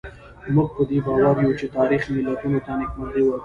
موږ 0.53 0.69
په 0.75 0.83
دې 0.89 0.97
باور 1.05 1.35
یو 1.45 1.57
چې 1.59 1.65
تاریخ 1.77 2.01
ملتونو 2.13 2.59
ته 2.65 2.71
نېکمرغي 2.79 3.23
ورکوي. 3.25 3.39